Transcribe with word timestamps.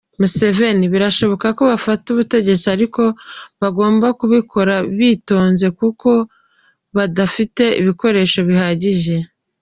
Museveni: 0.19 0.85
Birashoboka 0.93 1.47
ko 1.57 1.61
bafata 1.71 2.05
ubutegetsi 2.13 2.65
ariko 2.75 3.01
bagomba 3.61 4.07
kubikora 4.19 4.75
bitonze 4.97 5.67
kuko 5.79 6.09
badafite 6.95 7.63
ibikoresho 7.81 8.39
bihagije. 8.49 9.15